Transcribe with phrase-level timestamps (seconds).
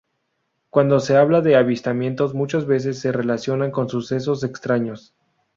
[0.71, 5.13] Cuando se habla de avistamientos muchas veces se relaciona con sucesos 'extraños'.